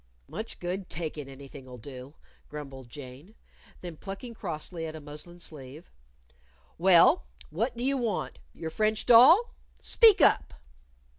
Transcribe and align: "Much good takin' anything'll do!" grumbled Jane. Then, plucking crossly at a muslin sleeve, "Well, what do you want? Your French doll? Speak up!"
"Much 0.27 0.57
good 0.59 0.89
takin' 0.89 1.29
anything'll 1.29 1.77
do!" 1.77 2.15
grumbled 2.49 2.89
Jane. 2.89 3.35
Then, 3.81 3.97
plucking 3.97 4.33
crossly 4.33 4.87
at 4.87 4.95
a 4.95 4.99
muslin 4.99 5.37
sleeve, 5.39 5.91
"Well, 6.79 7.27
what 7.51 7.77
do 7.77 7.83
you 7.83 7.97
want? 7.97 8.39
Your 8.51 8.71
French 8.71 9.05
doll? 9.05 9.53
Speak 9.77 10.19
up!" 10.19 10.55